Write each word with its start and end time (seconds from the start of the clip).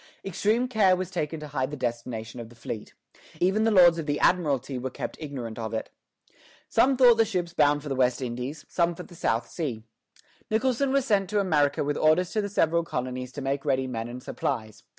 Extreme 0.25 0.69
care 0.69 0.95
was 0.95 1.11
taken 1.11 1.39
to 1.41 1.49
hide 1.49 1.69
the 1.69 1.77
destination 1.77 2.39
of 2.39 2.49
the 2.49 2.55
fleet. 2.55 2.95
Even 3.39 3.65
the 3.65 3.69
Lords 3.69 3.99
of 3.99 4.07
the 4.07 4.19
Admiralty 4.19 4.79
were 4.79 4.89
kept 4.89 5.15
ignorant 5.21 5.59
of 5.59 5.75
it. 5.75 5.91
Some 6.69 6.97
thought 6.97 7.17
the 7.19 7.23
ships 7.23 7.53
bound 7.53 7.83
for 7.83 7.89
the 7.89 7.93
West 7.93 8.19
Indies; 8.19 8.65
some 8.67 8.95
for 8.95 9.03
the 9.03 9.13
South 9.13 9.47
Sea. 9.47 9.83
Nicholson 10.49 10.91
was 10.91 11.05
sent 11.05 11.29
to 11.29 11.39
America 11.39 11.83
with 11.83 11.97
orders 11.97 12.31
to 12.31 12.41
the 12.41 12.49
several 12.49 12.83
colonies 12.83 13.31
to 13.33 13.43
make 13.43 13.63
ready 13.63 13.85
men 13.85 14.07
and 14.07 14.23
supplies. 14.23 14.81